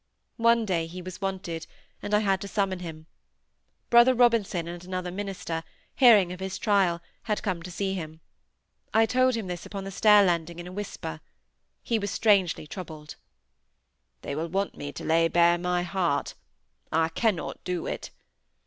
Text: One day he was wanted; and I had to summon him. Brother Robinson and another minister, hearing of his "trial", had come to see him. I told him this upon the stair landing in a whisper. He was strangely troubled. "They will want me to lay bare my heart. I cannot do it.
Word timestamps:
One 0.37 0.65
day 0.65 0.87
he 0.87 0.99
was 0.99 1.21
wanted; 1.21 1.67
and 2.01 2.15
I 2.15 2.21
had 2.21 2.41
to 2.41 2.47
summon 2.47 2.79
him. 2.79 3.05
Brother 3.91 4.15
Robinson 4.15 4.67
and 4.67 4.83
another 4.83 5.11
minister, 5.11 5.63
hearing 5.93 6.31
of 6.33 6.39
his 6.39 6.57
"trial", 6.57 7.01
had 7.25 7.43
come 7.43 7.61
to 7.61 7.69
see 7.69 7.93
him. 7.93 8.19
I 8.95 9.05
told 9.05 9.35
him 9.35 9.45
this 9.45 9.63
upon 9.63 9.83
the 9.83 9.91
stair 9.91 10.23
landing 10.23 10.57
in 10.57 10.65
a 10.65 10.71
whisper. 10.71 11.21
He 11.83 11.99
was 11.99 12.09
strangely 12.09 12.65
troubled. 12.65 13.15
"They 14.23 14.33
will 14.35 14.47
want 14.49 14.75
me 14.75 14.91
to 14.91 15.05
lay 15.05 15.27
bare 15.27 15.59
my 15.59 15.83
heart. 15.83 16.33
I 16.91 17.09
cannot 17.09 17.63
do 17.63 17.85
it. 17.85 18.09